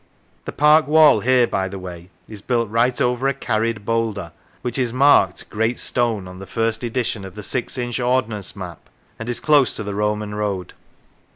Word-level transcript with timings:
The 0.45 0.51
park 0.51 0.87
wall 0.87 1.19
here, 1.19 1.45
by 1.45 1.67
the 1.67 1.77
way, 1.77 2.09
is 2.27 2.41
built 2.41 2.67
right 2.71 2.99
over 2.99 3.27
a 3.27 3.35
carried 3.35 3.85
boulder, 3.85 4.31
which 4.63 4.79
is 4.79 4.91
marked" 4.91 5.47
great 5.51 5.79
stone" 5.79 6.27
on 6.27 6.39
the 6.39 6.47
first 6.47 6.83
edition 6.83 7.23
of 7.23 7.35
the 7.35 7.43
six 7.43 7.77
inch 7.77 7.99
ordnance 7.99 8.55
map, 8.55 8.79
and 9.19 9.29
is 9.29 9.39
close 9.39 9.75
to 9.75 9.83
the 9.83 9.93
Roman 9.93 10.33
road. 10.33 10.73